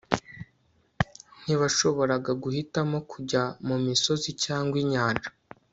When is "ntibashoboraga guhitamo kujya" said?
1.43-3.43